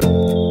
[0.00, 0.43] 拿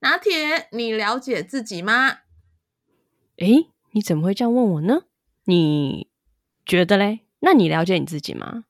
[0.00, 2.18] 拿铁，你了解自己吗？
[3.38, 5.04] 诶，你怎么会这样问我呢？
[5.44, 6.08] 你
[6.64, 7.20] 觉得嘞？
[7.40, 8.64] 那你了解你自己吗？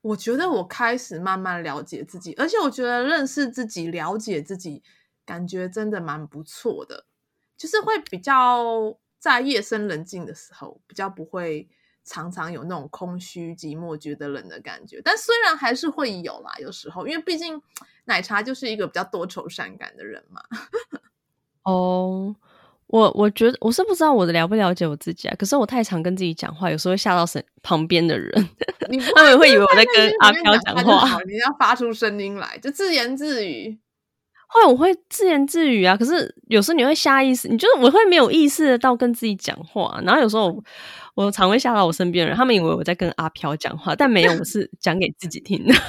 [0.00, 4.82] 我觉得我开始慢慢了解自己，而且我觉得认识自己、了解自己，
[5.24, 7.06] 感觉真的蛮不错的。
[7.56, 11.68] 就是会比较在夜深人静的时候，比较不会。
[12.08, 17.60] 常常有那种空虚、寂寞、觉得冷的感觉，但虽然还是会有啦，有时候，因为毕竟
[18.06, 20.40] 奶茶就是一个比较多愁善感的人嘛。
[21.64, 22.34] 哦，
[22.86, 28.48] 我我觉得我是不知道我的了不了解我自己啊，可是我太常跟自己讲话，有时候会吓到身旁边的人，
[29.14, 31.20] 他们会以为我在跟阿飘讲话。
[31.24, 33.78] 你要发出声音来，就自言自语。
[34.50, 40.46] 后来，我会自言自语啊，可是有时候你会下意识，你就是我会没有意识的到跟自己讲话，然后有时候
[41.14, 45.74] 我，我常会吓到我身边人，他们以为我在跟阿飘讲话，但没有，我是讲给自己听的。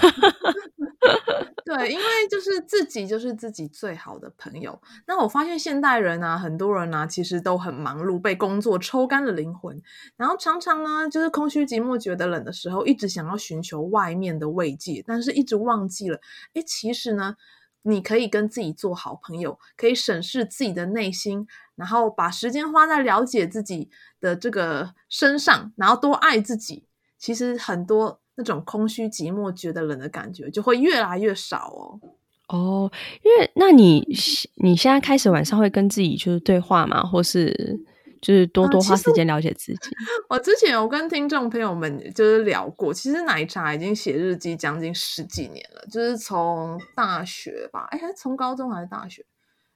[1.63, 4.81] 对，因为就是自己就是自己最好的朋友。
[5.07, 9.79] 那我发现现代人啊，很多人啊，其实都很忙碌，被工作抽干了灵魂，
[10.17, 16.19] 然后常常呢，就是空虚寂寞，觉得冷的时候，一直想要寻求外面的慰藉，但是一直忘记了，
[16.55, 17.35] 哎，其实呢。
[17.83, 26.85] 你可以跟自己做好朋友，可以审视自己的内心，然后把时间花在了解自己的这个身上，然后多爱自己。
[27.17, 31.99] 其实很多那种空虚、寂寞、觉得冷的感觉就会越来越少哦。
[32.47, 32.91] 哦，
[33.23, 34.07] 因为那你
[34.55, 37.03] 你现在开始晚上会跟自己就是对话吗？
[37.03, 37.79] 或是？
[38.21, 39.89] 就是多多花时间了解自己。
[40.29, 49.25] 我之前有跟听众朋友们就是聊过，其实奶茶已经写日记将近十几年了，就是从大学吧，哎，从高中还是大学，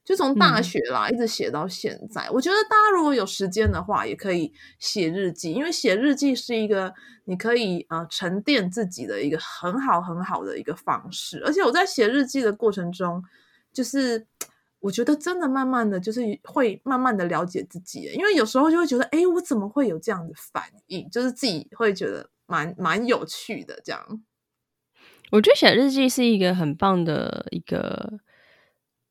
[0.04, 2.30] 就从大学啦，一直写到现在。
[2.32, 6.94] 我觉得大家如果有时间的话，也可以写日记，因为写日记是一个
[7.26, 11.42] 你可以呃沉淀自己的一个很好很好的一个方式。
[11.46, 13.24] 而且我在写日记的过程中，
[13.72, 14.28] 就是。
[14.84, 21.10] 我觉得真的慢慢的就是会慢慢的了解自己，因为有时候就会觉得，哎，我怎么会有这样的反应？
[21.10, 24.22] 就是自己会觉得蛮蛮有趣的这样。
[25.32, 28.20] 我觉得写日记是一个很棒的一个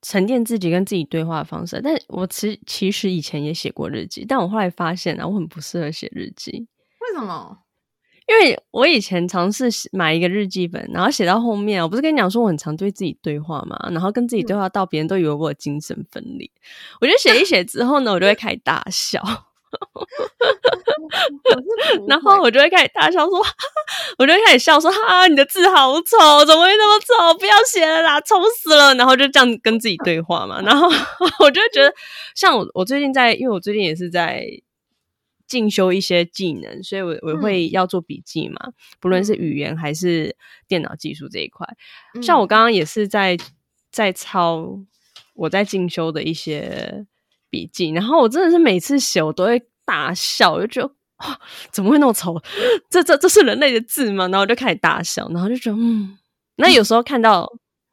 [0.02, 1.80] 沉淀自己跟自己对话的方式。
[1.82, 6.68] 但我其其实以前也写过日记，但我后来发现啊，我很不适合写日记。
[7.00, 7.64] 为什么？
[8.28, 19.20] 因为我以前尝试买一个日记本，然后写到后面，我不是跟你讲说我很常对自己对话嘛，然后跟自己对话到别人都以为我有精神分裂，嗯、我就写一写之后呢，我就会开始大笑，
[22.06, 23.42] 然后我就会开始大笑说，
[24.18, 27.38] 我就会开始笑说，哈，你的字好丑，怎么会那么丑？
[27.38, 28.94] 不要写了啦，丑死了！
[28.94, 30.88] 然后就这样跟自己对话嘛，然后
[31.44, 31.92] 我就会觉得，
[32.36, 34.46] 像我，我最近在，因为我最近也是在。
[35.52, 40.34] 进修一些技能，所以我我会要做笔记嘛，嗯、不论是语言还是
[40.66, 41.66] 电脑技术这一块。
[42.14, 43.36] 嗯、像我刚刚也是在
[43.90, 44.80] 在抄
[45.34, 47.04] 我在进修的一些
[47.50, 51.38] 笔记，然后我真的是每次写我都会大笑，我就觉得哇，
[51.70, 52.42] 怎么会那么丑？
[52.88, 54.24] 这这这是人类的字吗？
[54.28, 56.16] 然后我就开始大笑，然后就觉得嗯，
[56.56, 57.46] 那有时候看到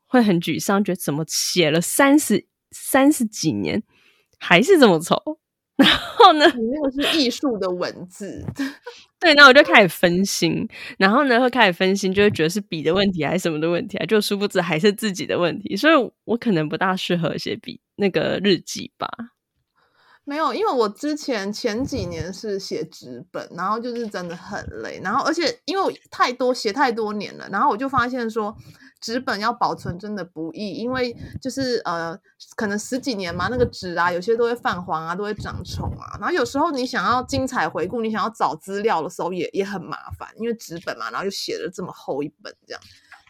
[0.06, 3.84] 会很沮丧，觉得怎么写了三十三十几年
[4.40, 5.22] 还是这么丑。
[5.80, 8.46] 然后呢，你那个是艺术的文字，
[9.20, 10.68] 对，那我就开始分心，
[10.98, 14.06] 然后呢，会开始分心，就会觉得是笔的问题还是什么的问题啊？
[14.06, 19.08] 就殊不知还是自己的问题，所以我可能不大适合写笔那个日记吧。
[20.30, 28.56] 没有，因为我之前前几年是写纸本，然后就是真的很累，然后而且因为太多写太多年了，然后我就发现说。
[29.02, 32.20] 纸本要保存真的不易，因为就是呃，
[32.58, 36.18] 可能十几年嘛，那个纸啊，有些都会泛黄啊，都会长虫啊。
[36.20, 42.82] 然后有时候你想要精彩回顾，你想要找资料的时候也也很麻烦，因为纸本嘛，然后又写了这么厚一本这样。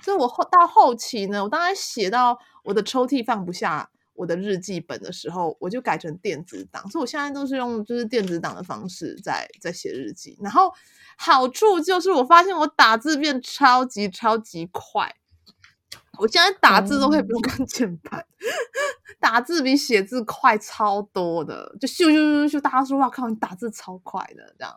[0.01, 3.87] 所以我后到后期呢，我大概写到我的抽屉放不下
[4.19, 6.89] 我的日记本的时候，我就改成电子档。
[6.89, 10.37] 所以我现在都是用就是电子档的方式在在写日记。
[10.41, 10.73] 然后
[11.17, 15.15] 好处就是我发现我打字变超级超级快。
[16.17, 18.25] 我现在打字都可以不用看键盘，
[19.21, 24.75] 打字比写字快超多的，就咻咻咻咻，大家说哇靠，你打字超快的这样。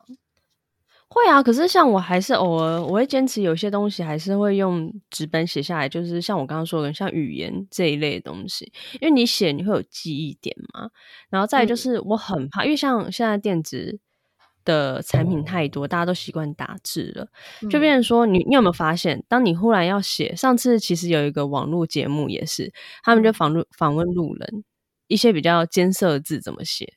[1.13, 10.89] 会啊，可是像我还是偶尔我会坚持有些东西还是会用纸本写下来，就是像我刚刚说的，像语言这一类的东西，因为你写你会有记忆点嘛。
[11.29, 14.01] 然后再就是我很怕，嗯、因为像现在电子
[14.65, 17.29] 的产品太多，大家都习惯打字了，
[17.69, 22.73] 就变成说你你有没有发现，当你忽然要写，上次其实有一个网络节目也是，
[23.03, 24.65] 他们就访问访问路人，
[25.09, 26.95] 一些比较艰涩的字怎么写，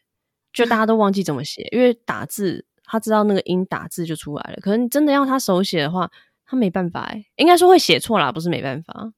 [0.54, 2.66] 就大家都忘记怎么写，因为打字。
[2.86, 6.10] 他知道那个音打字就出来了，可是你真的要他手写的话，
[6.46, 9.12] 他没办法哎，应该说会写错啦，不是没办法。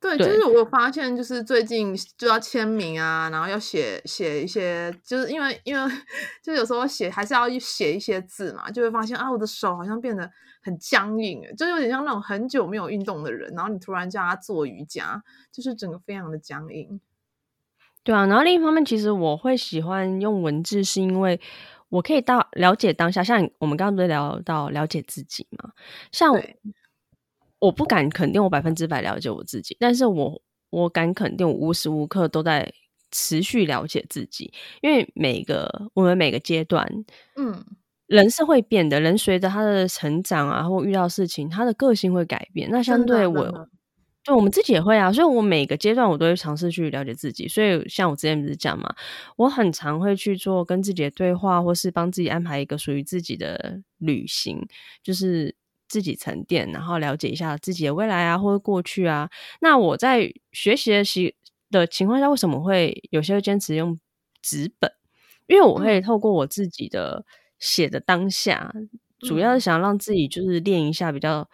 [0.00, 5.92] 对，对就是我发现，就是最近就要签名啊，然后要写写一些，就是因为因为
[6.42, 10.28] 就有时候写还是要写一些字嘛，就会发现啊，我的手好像变得
[10.60, 15.22] 很僵硬，就有点像那种很久没有运动的人，然后你突然叫他做瑜伽，
[15.52, 17.00] 就是整个非常的僵硬。
[18.02, 21.40] 对啊，然后另一方面，其实我会喜欢用文字，是因为。
[21.92, 25.70] 我可以到了解当下，像我们刚刚不是聊到了解自己嘛？
[26.10, 26.32] 像
[27.58, 30.40] 我不敢肯定我百分之百了解我自己，但是我
[30.70, 32.72] 我敢肯定我无时无刻都在
[33.10, 34.50] 持续了解自己，
[34.80, 36.88] 因为每个我们每个阶段，
[37.36, 37.62] 嗯，
[38.06, 42.70] 人是会变的，人随着他的成长啊，或遇到事情，他的个性会改变。
[42.70, 43.68] 那相对我。
[44.24, 47.48] 就我们自己也会啊，所以我每个阶段我都会尝试去了解自己。
[47.48, 48.94] 所以像我之前不是讲嘛，
[49.36, 54.64] 我很常会去做跟自己的对话，或是帮自己安排一个属于自己的旅行，
[55.02, 55.54] 就是
[55.88, 59.28] 自己沉淀，然后了解一下自己的未来啊，或者过去啊。
[59.60, 61.34] 那我在学习的习
[61.70, 63.98] 的情况下，为什么会有些会坚持用
[64.40, 64.88] 纸本？
[65.48, 67.24] 因为我会透过我自己的
[67.58, 71.48] 写的当下，嗯、主要是想让自己就是练一下比较。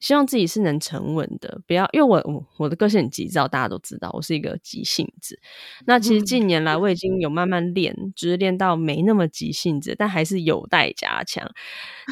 [0.00, 5.38] 希望自己是能沉稳的，不要因为我我我的个性很急躁，大家都知道我是一个急性子。
[5.86, 11.50] 那其实近年来我已经有慢慢练，就是练到没那么急性子，但还是有待加强。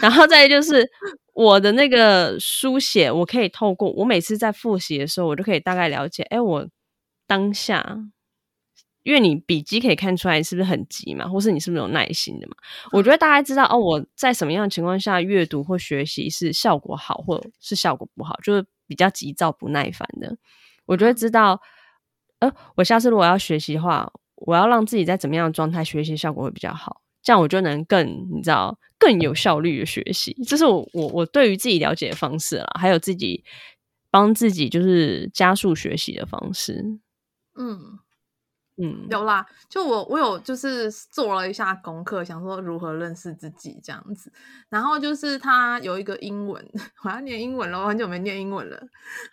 [0.01, 0.89] 然后再就是
[1.35, 6.67] 我的那个书写，我可以透过我每次在复习的时候，我就可以大概了解，哎，我
[7.27, 7.99] 当下。
[9.03, 12.55] 因为你笔记可以看出来你是不是很急嘛，或是你是不是有耐心的嘛？
[12.87, 20.37] 嗯、我觉得大家知道哦，我在什么样的情况下阅读或学习是效果好，或是效果不好，就是比较急躁不耐烦的。
[20.87, 21.61] 我就会知道，
[22.41, 30.37] 呃，我下次如果要学习的话，我要让自己在怎么样的状态学习效果会比较好，这样我就能更你知道更有效率的学习。
[30.47, 33.45] 这是我我我对于自己了解的方式啦，还有自己
[34.11, 36.99] 帮自己就是加速学习的方式。
[37.57, 37.99] 嗯。
[38.83, 44.33] 嗯，有啦，就我我有就是做了一下功课，想说如何认识自己这样子。
[44.69, 46.67] 然后就是他有一个英文，
[47.05, 48.83] 我要念英文了，我很久没念英文了。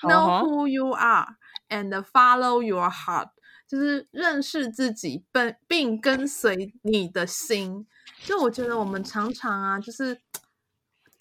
[0.01, 1.27] Know who you are
[1.69, 3.29] and follow your heart，
[3.67, 7.87] 就是认识自己，并并跟随你的心。
[8.23, 10.19] 就我觉得我们常常啊，就是。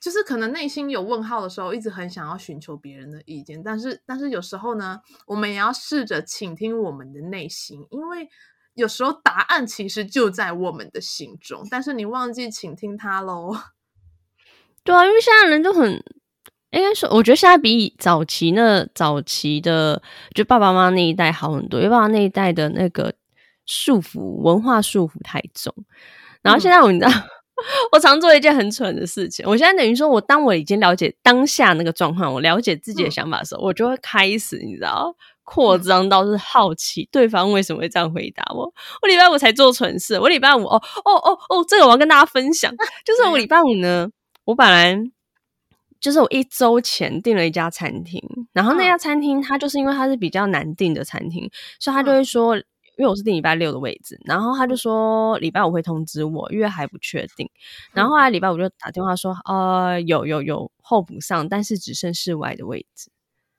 [0.01, 8.29] 就是可能内心有问号的时候，一直很想要寻求别人的意见，但是但是有时候呢，我们也要试着倾听我们的内心，因为
[8.75, 13.57] 有时候答案其实就在我们的心中，但是你忘记倾听它喽。
[14.85, 15.93] 对啊，因为现在人就很
[16.71, 20.01] 应该说，我觉得现在比早期那早期的
[20.33, 23.13] 就爸爸妈妈那一代好很多，因为爸爸那一代的那个
[23.67, 25.75] 束缚文化束缚太重，
[26.41, 27.11] 然后现在我们知道。
[27.11, 27.38] 嗯
[27.93, 29.45] 我常做一件很蠢的事情。
[29.47, 38.73] 我现在等于说，我当我已经了解当下那个状况，我了解自己的想法的时候，嗯、我就会开始，你知道，扩张到是好奇、嗯、对方为什么会这样回答我。
[39.03, 42.73] 我礼拜五才做蠢事，我礼拜五哦哦哦哦，这个我要跟大家分享，
[43.05, 44.09] 就是我礼拜五呢，
[44.45, 44.97] 我本来
[46.01, 48.23] 就是我一周前订了一家餐厅，
[48.53, 51.51] 然后那家餐厅它就是因为它是比较难订的餐厅，
[51.81, 52.57] 所以他就会说。
[52.99, 57.49] 因为我是定礼拜六的位置，然后他就说礼拜五会通知我，因为还不确定。
[57.95, 63.11] 然后后来礼拜五就打电话说，呃，有有有候补上，但是只剩室外的位置。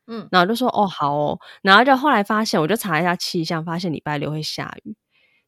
[0.07, 4.95] 嗯，然后就说哦好哦，然后就后来发现，我就查一下气象，发现礼拜六会下雨。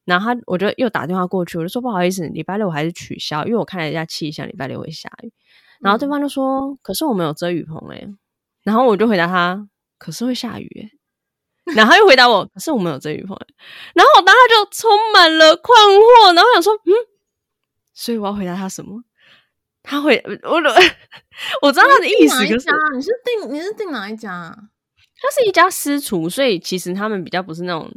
[0.04, 5.32] 然后他我就又打电话过去，我就说不好意思，礼拜六我还是取消，因为我看了一下气象，礼拜六会下雨。
[5.80, 8.08] 然后对方就说，嗯、可是我们有遮雨棚诶。
[8.62, 9.68] 然后我就回答他，
[9.98, 10.90] 可是会下雨诶。
[11.74, 13.36] 然后又回答我，可是我们有遮雨棚。
[13.94, 16.92] 然后我当时就充满了困惑，然后我想说，嗯，
[17.94, 19.02] 所以我要回答他什么？
[19.82, 20.56] 他会我
[21.62, 24.56] 我知道他的意思，可是你是订你是订哪一家？
[25.20, 27.90] 他是一家私厨，所以其实他们比较不是那种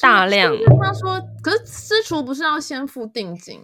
[0.00, 0.52] 大量。
[0.80, 3.60] 他说，可是私厨不是要先付定金？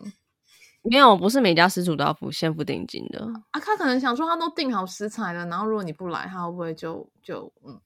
[0.82, 3.20] 没有，不是每家私厨都要付先付定金的
[3.52, 3.60] 啊。
[3.60, 7.80] 他可能想说，他都订好食材了，然后如果你不来，他会不会就就嗯？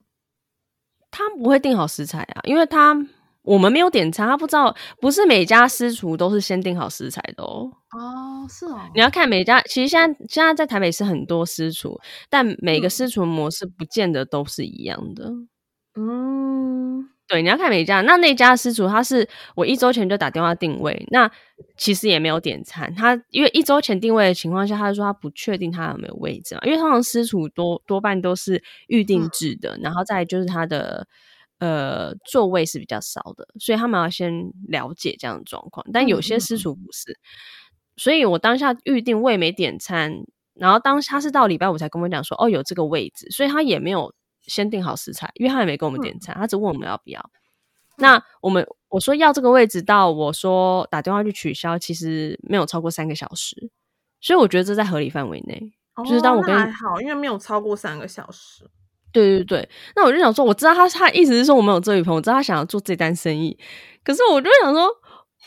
[1.12, 2.96] 他不会定好食材啊，因为他
[3.42, 7.70] 我们没有点餐，他不知道，不是每家私厨都是先定好食材的哦。
[7.92, 8.80] 哦，是哦。
[8.94, 12.00] 你要看每家，其实现在现在在台北是很多私厨，
[12.30, 15.30] 但每个私厨模式不见得都是一样的。
[15.94, 18.02] 嗯，对，你要看每家。
[18.02, 21.30] 那那家私厨他是我一周前就打电话定位，那
[21.78, 22.94] 其实也没有点餐。
[22.94, 31.08] 他因为一周前定位的情况下，他就说他不确定他有没有位置嘛，因为通常私厨多多半都是预定制的，嗯、然后再就是他的。
[31.58, 35.86] 呃，座位是比较少的，所以他们要先了解这样的状况。
[35.92, 37.16] 但有些私厨不是，
[37.96, 40.24] 所以我当下预定位没点餐，
[40.54, 44.12] 然后当他是到礼拜五才跟我讲说，哦，有这个位置，所以他也没有
[44.46, 47.20] 先定好食材，因为他也没跟我们点餐，嗯、他只问我们要不要。
[47.20, 53.70] 嗯、那我们我说要这个位置到我说打电话去取消，其实没有超过三个小时，
[54.20, 55.72] 所以我觉得这在合理范围内。
[55.94, 58.64] 哦、就是当我跟还好，因为没有超过三个小时。
[59.12, 63.58] 对对对，那我就想说，我知道他他意思是说我们有遮雨棚，我知道他想要做这单生意，
[64.02, 64.88] 可是我就想说，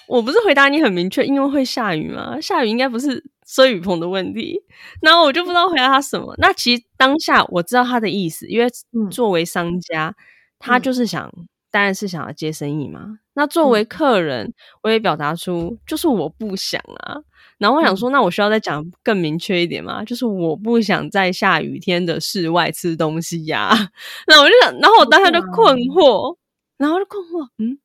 [0.08, 2.40] 我不是回答你很明确，因为会下雨吗？
[2.40, 4.60] 下雨应该不是遮雨棚的问题，
[5.02, 6.34] 然后我就不知道回答他什么。
[6.40, 8.68] 那其实当下我知道他的意思，因为
[9.12, 10.16] 作为商家，嗯、
[10.60, 11.32] 他就是想，
[11.70, 13.20] 当然是想要接生意嘛。
[13.34, 17.18] 那作为客人，我也表达出就是我不想啊。
[17.58, 20.02] 然后我想说，那我需要再讲更明确一点吗？
[20.02, 23.90] 嗯、就是我不想在下雨天的室外吃东西呀、啊。
[24.28, 26.36] 那我就想，然后我当下就困惑，
[26.78, 27.78] 然后就困惑，嗯，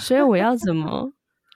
[0.00, 1.12] 所以我要怎么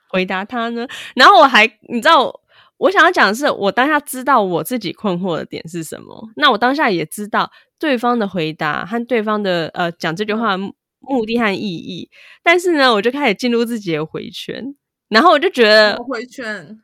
[0.09, 0.87] 回答他呢？
[1.15, 2.33] 然后我还，你知道，
[2.77, 6.29] 我想要讲的是，我当下知道我自己困惑的点是什么。
[6.35, 10.57] 那我当下也知道对方的回答和对方的呃讲这句话的
[10.99, 12.09] 目的和意义。
[12.43, 14.75] 但是呢，我就开始进入自己的回圈，
[15.09, 16.79] 然后我就觉得回圈。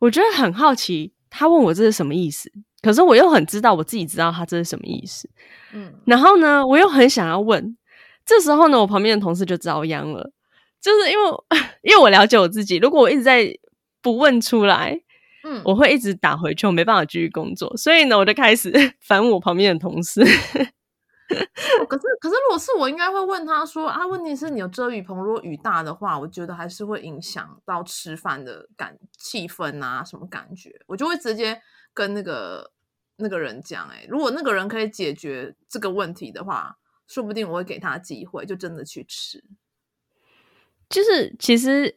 [0.00, 5.28] 我觉得很好奇，他问我这是什么意思，可是我又很知道我自己知道他这是什么意思，
[5.74, 7.76] 嗯，然后呢，我又很想要问，
[8.24, 10.32] 这时候呢，我旁边的同事就遭殃了，
[10.80, 11.30] 就是因为
[11.84, 13.44] 因为我了解我自己，如果我一直在
[14.02, 15.00] 不问出来，
[15.44, 20.20] 嗯，我会一直打回去，我没办法继续工作，所以呢，我就开始 烦我旁边的同事。
[20.22, 31.62] 哦、可是，可是，如果是我，应该会问他说：“啊，问题是你有遮雨棚，如果雨大的话，我觉得还是会影响到吃饭的感气氛啊，什么感觉？”我就会直接
[31.94, 32.72] 跟那个
[33.16, 36.76] 那个人讲：“哎，如果那个人可以解决这个问题的话，
[37.06, 39.44] 说不定我会给他机会，就真的去吃。”
[40.90, 41.96] 就是，其实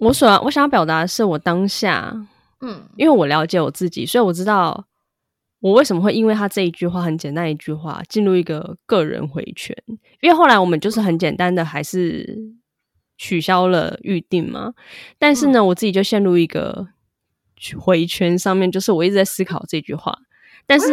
[0.00, 2.12] 我所我想要表达的是，我当下，
[2.60, 4.86] 嗯，因为我了解我自己，所以我知道。
[5.62, 9.76] 我为什么会因为他这一句话很简单一句话进入一个个人回圈？
[10.22, 12.34] 因为后来我们就是很简单的还是
[13.18, 14.72] 取消了预定嘛。
[15.18, 16.88] 但是呢，嗯、我自己就陷入一个
[17.78, 20.18] 回圈上面，就是我一直在思考这句话。
[20.66, 20.86] 但是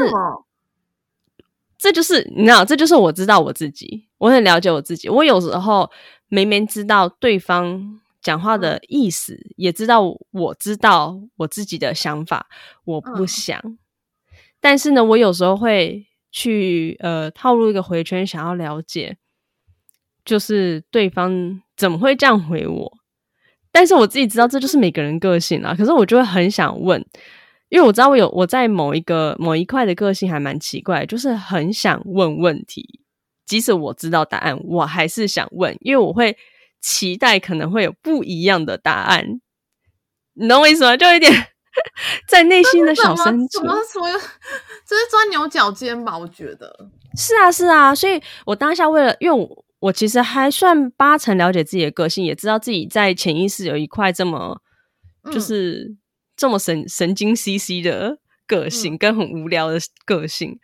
[1.78, 5.08] 这就是你知道，这就是我知道我自己，我很了解我自己。
[5.08, 5.90] 我有时候
[6.28, 12.48] 明明知道对方讲话的意思，嗯、也知道我知道我自己的想法，
[12.84, 13.58] 我不想。
[13.64, 13.78] 嗯
[14.60, 19.16] 但是呢，我有时候会去呃套路一个回圈，想要了解，
[20.26, 22.98] 就是对方怎么会这样回我。
[23.72, 25.76] 但是我自己知道这就是每个人个性啊。
[25.78, 27.00] 可是我就会很想问，
[27.70, 33.02] 因为我知道我有我在某一个某一块的个性还蛮奇怪，就是很想问问题，
[33.46, 36.36] 即使我知道答案，我还是想问，因为我会
[36.82, 39.40] 期待可能会有不一样的答案。
[40.34, 40.96] 你懂我意思吗？
[40.98, 41.48] 就有点。
[42.28, 44.10] 在内心的小深处，怎么说？
[44.84, 46.18] 这是钻牛角尖吧？
[46.18, 47.94] 我觉得是啊，是啊。
[47.94, 54.60] 所以我当下为了，因为我，我其实还算八成了解自己的个性，也知道自己在潜意识有一块这么，
[55.22, 55.96] 嗯、就是
[56.36, 58.18] 这么神神经兮兮的
[58.48, 60.58] 个性，嗯、跟很无聊的个性。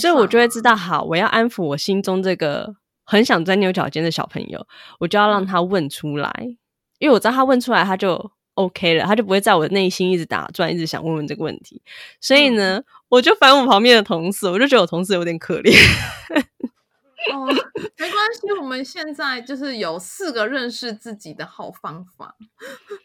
[0.00, 4.66] 所以我就会知道，好，我要安抚我心中这个很想钻牛角尖的小朋友，
[4.98, 6.58] 我就要让他问出来，嗯、
[6.98, 8.32] 因为我知道他问出来，他就。
[8.56, 11.82] OK 了，他就不会在我的内心一直打转，一直想问问这个问题。
[12.22, 15.76] 所以呢，嗯、我就烦我旁边的同事，我就觉得我同事有点可怜。
[17.34, 17.44] 哦，
[17.98, 22.34] 没关系，我们现在就是有四个认识自己的好方法。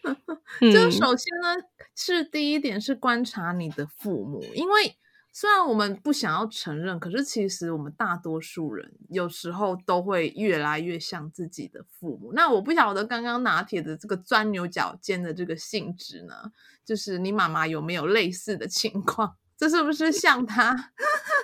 [0.61, 1.65] 就首先呢，嗯、
[1.97, 4.95] 是第一点是观察你的父母，因为。
[5.33, 12.31] 虽然我们不想要承认，可是其实我们大多数人有时候都会越来越像自己的父母。
[12.33, 16.51] 那我不晓得刚刚拿铁的这个钻牛角尖的这个性质呢，
[16.85, 19.35] 就是你妈妈有没有类似的情况？
[19.57, 20.91] 这是不是像他？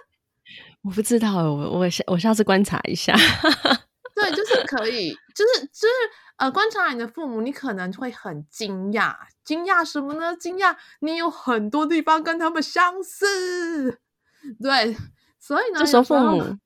[0.84, 3.16] 我不知道，我我下我下次观察一下。
[4.16, 5.94] 对，就是可以，就是就是
[6.38, 10.36] 呃，观察你的父母，你可能会很惊讶，惊讶什么呢？
[10.36, 14.00] 惊讶你有很多地方跟他们相似。
[14.62, 14.96] 对，
[15.40, 16.58] 所以呢，这时候父母，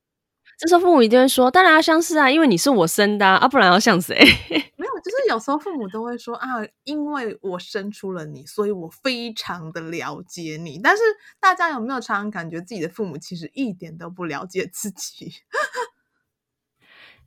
[0.58, 4.16] 这时候父母一定会说：“当然要相似啊，因为你是我生的啊，啊不然要像谁？”
[4.76, 6.48] 没有，就是有时候父母都会说：“啊，
[6.84, 11.02] 因为我生出了你，所以我非常的了解你。”但是
[11.40, 15.34] 大家有没有常常感觉自己的父母其实一点都不了解自己？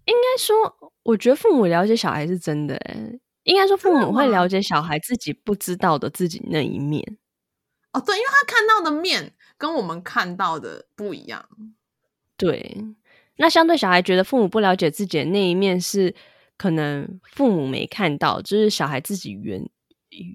[0.07, 2.75] 应该说，我觉得父母了解小孩是真的。
[2.77, 7.19] 诶，应该说，父母会了解小孩自己不知道的自己那一面。
[7.93, 11.47] 哦，对，因为他看到的面跟我们看到的不一样。
[12.37, 12.77] 对，
[13.37, 16.15] 那相对小孩觉得父母不了解自己的那一面是
[16.57, 19.69] 可能父母没看到，就是小孩自己原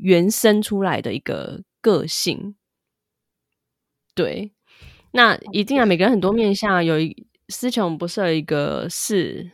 [0.02, 2.56] 原生出来的一个个性。
[4.16, 4.54] 对，
[5.12, 9.50] 那一定啊，每个人很多面相，有一思琼不是有一个四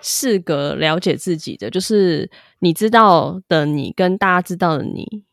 [0.00, 5.24] 四个了解自己的，就是你知道的你跟大家知道的你，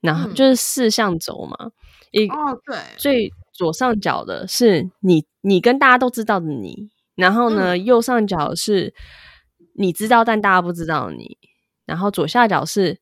[0.00, 1.72] 然后就是四象轴嘛，嗯、
[2.12, 3.32] 一哦对，最。
[3.54, 8.94] 左上角的是你，你跟大家都知道的你，然后呢，嗯、右上角是
[9.74, 11.36] 你知道但大家不知道的你，
[11.84, 12.98] 然后左下角是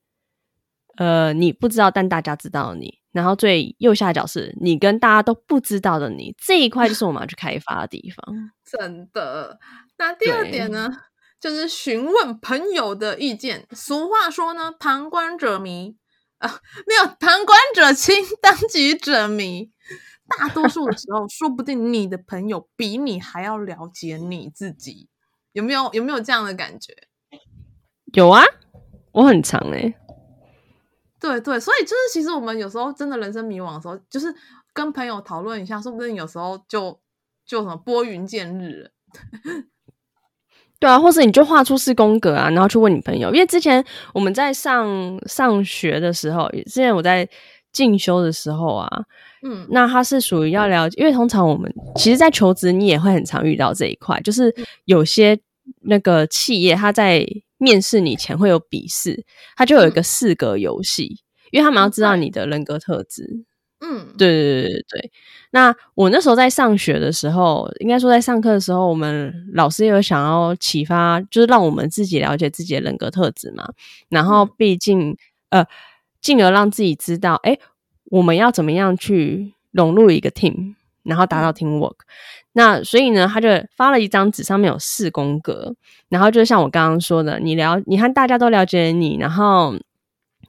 [0.96, 8.50] 呃你不知道但大家知道的你，然后最右下角是你跟大家都不知道的你，这一块就是我们要去开发的地方。
[8.66, 9.60] 真的。
[10.00, 10.90] 那第二点呢，
[11.38, 13.66] 就是询问朋友的意见。
[13.73, 15.95] 俗话说呢，旁观者迷
[16.38, 19.71] 啊，没有旁观者清，当局者迷。
[20.38, 25.11] 大多数的时候，说不定你的朋友比你还要了解你自己，
[25.52, 25.92] 有没有？
[25.92, 26.97] 有没有这样的感觉？
[28.14, 28.42] 有啊，
[29.12, 29.99] 我很长哎、欸。
[31.21, 34.35] 对对，所以就是其实我们有时候真的人生迷惘的时候，就是
[34.73, 36.99] 跟朋友讨论一下，说不定有时候就
[37.45, 38.90] 就什么拨云见日了。
[40.80, 43.84] 对啊，或者你就画出四宫格啊，然后去问你朋友，因为之前
[44.14, 47.28] 我们在上上学的时候，之前我在
[47.72, 48.88] 进修的时候啊。
[49.42, 55.38] 嗯，那他是属于要了解，因为通常我们其实，在求职你也会很常遇到这一块，就是有些
[55.82, 59.25] 那个企业他在面试你前会有笔试，
[59.56, 61.16] 他就有一个四格游戏，
[61.52, 63.45] 因为他们要知道你的人格特质。
[63.80, 65.12] 嗯，对对对对对。
[65.52, 73.69] 那我那时候在上学的时候，应该说在上课的时候，我们老师也有想要启发，就是让我们自己了解自己的人格特质嘛。
[74.08, 75.16] 然后，毕竟
[75.50, 75.66] 呃，
[76.21, 77.58] 进而让自己知道，哎
[78.10, 81.97] 我们要怎么样去融入一个 team，然后达到 teamwork？
[82.52, 85.75] 那所以呢，他就发了一张纸，上面有四宫格，
[86.08, 89.75] 然后就像我刚刚说的，你了，你看大家都了解你，然后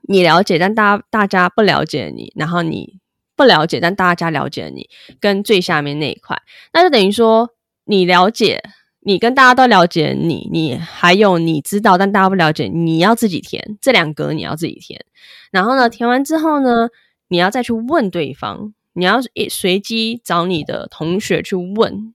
[0.08, 3.00] 你了解，但大大家不了解你，然后你
[3.36, 4.90] 不了解，但大家了解你，
[5.20, 6.42] 跟最下面那一块，
[6.74, 7.50] 那就等于说
[7.86, 8.62] 你了解，
[9.00, 15.04] 你跟大家都了解你，你还有你知道，但大家不了解，你要自己填这两格，你要自己填，
[15.52, 16.90] 然后呢，填完之后呢，
[17.30, 22.14] 你要再去问对方，你要随机找你的同学去问，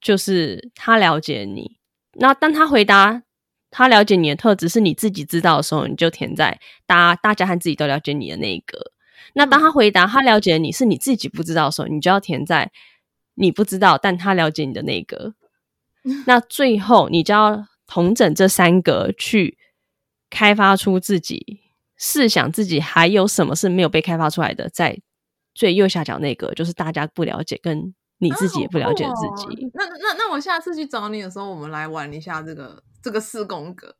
[0.00, 1.76] 就是他了解你。
[2.14, 3.22] 那当他回答
[3.70, 8.92] 他了解你的特质是你自己知道的时候，你就填在大大家和自己都了解你的那一格。
[9.32, 12.70] 那当他回答他了解你是你自己不知道的时候，你就要填在
[13.34, 15.34] 你不知道但他了解你的那一格。
[16.26, 19.56] 那最后你就要同整这三格去
[20.28, 21.60] 开发出自己。
[21.96, 25.00] 试想自己还有什么是没有被开发出来的，在
[25.54, 29.46] 最右下角那个，就是大家不了解，跟你自己也不了解自己。
[29.46, 33.94] 啊哦、那那那我下次去找你的时候，我们来玩一下这个这个四宫格。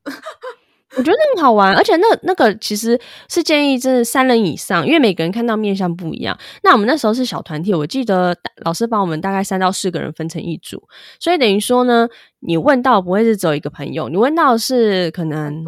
[0.96, 6.38] 我觉得很好玩，而且那那个其实是建议这三人以上，因为每个人看到面相不一样。
[6.62, 10.82] 那我们那时候是小团体，我记得老师把我们大概三到四个人分成一组，
[11.18, 12.08] 所以等于说呢，
[12.40, 15.64] 你问到不会是只有一个朋友，你问到是可能。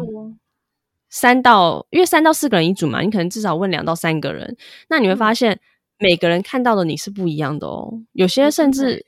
[1.09, 4.57] 三到，因为三到四个人一组嘛，你可能至少问两到三个人，
[4.89, 5.57] 那你会发现
[5.99, 7.93] 每个人看到的你是不一样的哦。
[8.11, 9.05] 有些甚至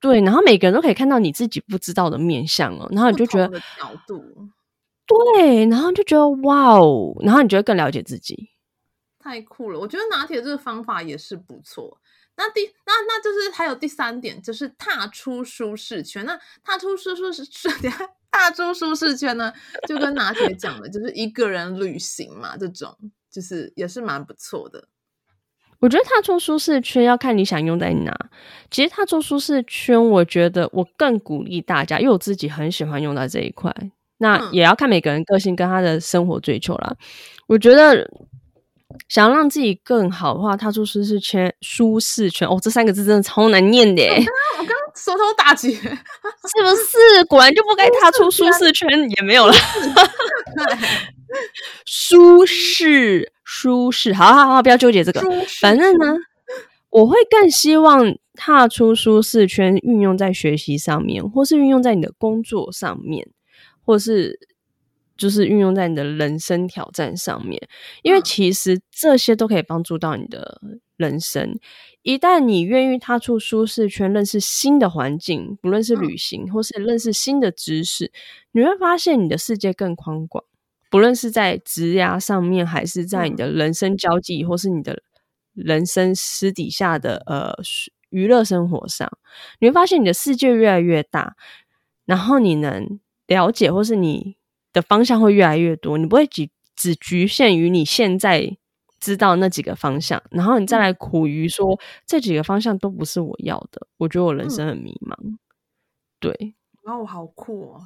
[0.00, 4.20] 对，然后每个人都可以看到你自己不知道的面相哦，然后你就觉得角度
[5.34, 8.50] 对，然后就觉得哇哦，然后你就会更了解自己，
[9.18, 9.78] 太酷了。
[9.78, 12.00] 我觉得拿铁这个方法也是不错。
[12.36, 16.24] 那第那那就是还有第三点，就是踏出舒适圈。
[16.24, 17.70] 那踏出舒舒适 圈。
[18.30, 19.52] 踏出舒适圈呢，
[19.88, 22.96] 就跟拿铁讲的，就是一个人旅行嘛，这种
[23.28, 24.86] 就是也是蛮不错的。
[25.80, 28.16] 我觉得踏出舒适圈要看你想用在哪。
[28.70, 33.74] 其实踏出舒适圈，我觉得我更鼓励大家，因为我自己很喜欢用在这一块。
[34.20, 36.94] 那也要看每个人个性跟他的生活追求啦。
[37.46, 38.08] 我觉得
[39.08, 44.02] 想要让自己更好的话，踏出舒适圈，舒适圈哦，这三个字真的超难念的。
[44.58, 44.76] 我刚。
[44.92, 47.24] 舌头打结， 是不是？
[47.28, 49.52] 果然就不该踏出舒适圈，也没有了。
[51.86, 55.22] 舒适，舒适，好好好，不要纠结这个。
[55.60, 56.16] 反正呢，
[56.90, 63.28] 我会更希望踏出舒适圈，运用在学习上面，或是运用在你的工作上面，
[63.90, 64.38] 或是
[65.16, 67.60] 就是运用在你的人生挑战上面。
[68.02, 70.60] 因为其实这些都可以帮助到你的
[70.96, 71.58] 人生。
[72.02, 78.12] 一旦你愿意踏出舒适圈，认识新的环境，不论是旅行或是认识新的知识，
[78.52, 80.44] 你会发现你的世界更宽广。
[80.90, 85.02] 不论是在职涯上面，还是在你的人生交际，或是你的。
[85.52, 87.52] 人生私底下的呃
[88.10, 89.10] 娱乐生活上，
[89.58, 91.34] 你会发现你的世界越来越大，
[92.06, 93.00] 然后你能
[93.30, 94.36] 了解或是你
[94.72, 98.58] 的方向会越来越多，你不会只只局限于你现在
[98.98, 105.14] 知道那几个方向，然后你再来苦于说、嗯、这几个方向都不是我要的，我觉得我人生很迷茫。
[105.22, 105.38] 嗯、
[106.18, 107.80] 对，然后我好酷哦。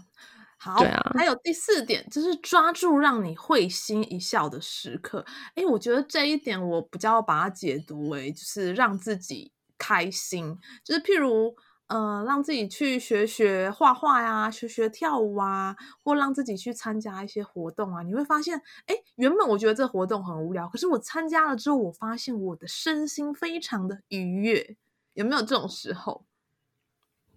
[0.56, 5.22] 好，对啊，还有第四点就是抓住让你会心一笑的时刻。
[5.54, 11.54] 哎，我觉得这一点我比较把它解读为就是让自己开心，就是譬如
[11.88, 18.02] 呃，让自己去学学画画呀，学学跳舞啊，或让自己去参加一些活动啊。
[18.02, 24.76] 你会发现，哎，原本我觉得这活动很无聊，可是我参加了之后，我发现我的身心非常的愉悦。
[25.14, 26.24] 有没有这种时候？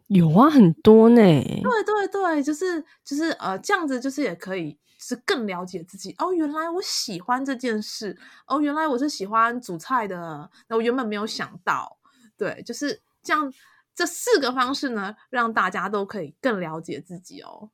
[0.08, 1.22] 有啊，很多呢。
[1.62, 6.32] 对对对，就是就是呃，这样子就是也可以是更了解自己哦。
[6.34, 11.98] 原来我喜欢这件事哦，原来我是喜欢煮菜的，那我原本没有想到。
[12.38, 13.52] 对，就是这样，
[13.98, 17.72] 这四个方式呢，让大家都可以更了解自己哦。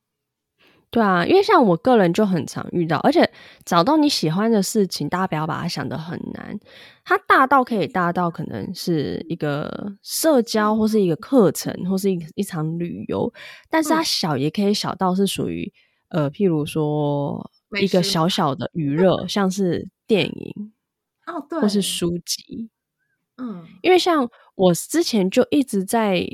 [0.88, 3.30] 对啊，因为像我个人就很常遇到，而且
[3.64, 6.58] 找到你喜欢的事情，大家不要把它想得很难。
[7.04, 13.30] 它大到可以大到可能是一个社交，或是一个课程，或是一一场旅游。
[13.68, 15.70] 但是它小也可以小到是属于、
[16.08, 17.50] 嗯、呃，譬如说
[17.82, 20.72] 一个小小的娱乐，像是电影
[21.26, 22.70] 哦，对，或是书籍。
[23.36, 26.26] 嗯，因为像我之前就一直在。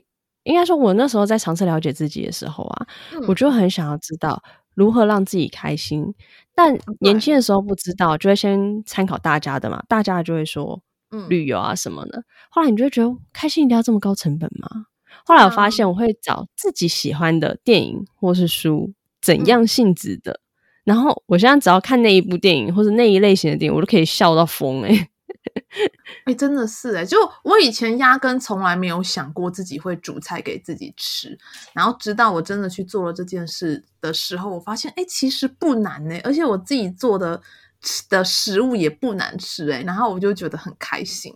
[0.45, 4.43] 应该说，我那时候在尝试了解自己的时候啊，嗯、我就很想要知道
[4.75, 6.15] 如何让自己开心。
[6.55, 10.81] 但年轻的时候不知道，就会先参考大家的嘛，大家就会说，
[11.11, 12.21] 嗯旅游啊什么的。
[12.21, 14.87] 嗯、后来你就会觉得，开心一定要这么高成本吗？
[15.27, 20.33] 后来我发现，我会找自己喜欢的电影或是书，怎样性质的。
[20.33, 20.41] 嗯、
[20.85, 25.09] 然后我现在只要看那一部电影或者那一类型的电影，我都可以笑到疯诶、欸
[26.27, 31.37] 哎、真的是哎、就我以前压根从来没有想过自己会煮菜给自己吃，
[31.73, 37.41] 然后直到我真的去做了这件事的时候，我发现哎、其实不难呢、而且我自己做的
[37.81, 41.35] 吃的食物也不难吃哎、然后我就觉得很开心。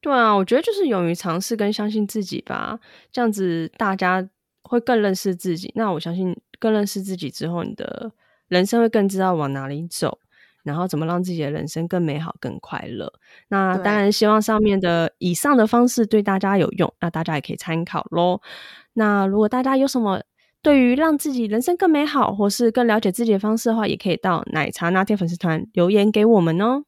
[0.00, 2.80] 对啊，我觉得就是勇于尝试跟相信自己吧，
[3.12, 4.26] 这样子大家
[4.62, 5.70] 会更认识自己。
[5.76, 8.10] 那我相信更认识自己之后，你的
[8.48, 10.18] 人生会更知道往哪里走。
[10.62, 13.12] 然后怎么让自己的人生更美好、更快乐？
[13.48, 18.40] 那当然，希望上面的以上的方式对大家有用，那大家也可以参考喽。
[18.92, 20.22] 那如果大家有什么
[20.62, 26.84] 对于让自己人生更美好，或是更了解自己的方式的话，也可以到奶茶拿铁粉丝团留言给我们哦。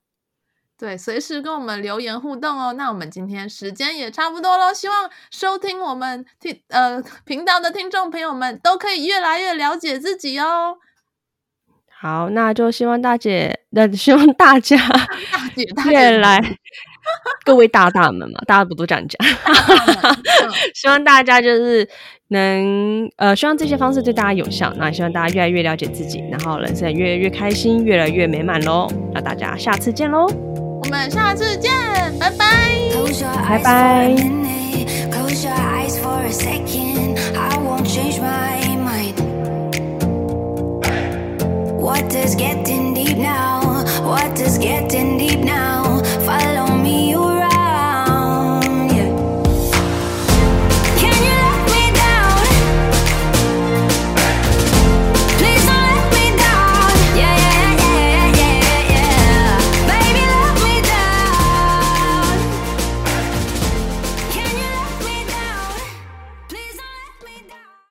[0.77, 2.73] 对，随时跟我们留言互动哦。
[2.73, 10.79] 那我们今天时间也差不多喽，希望收听我们听呃频道的听众朋友们都可以越来越了解自己哦。
[12.03, 14.77] 好，那就希望大姐，那希望大家
[15.31, 16.43] 大姐越来
[17.47, 19.25] 各位大大们嘛，大家不都这样讲？
[20.75, 21.89] 希望大家就是
[22.29, 24.73] 能呃，希望这些方式对大家有效。
[24.77, 28.89] 那希望大家越来越了解自己，然后人生越来越开心，越来越美满喽。
[29.15, 30.27] 那大家下次见喽，
[30.83, 31.71] 我们下次见，
[32.19, 32.47] 拜拜，
[33.49, 34.17] 拜拜。
[41.93, 43.85] What is getting deep now?
[44.03, 46.03] What is getting deep now?
[46.25, 47.22] Follow me.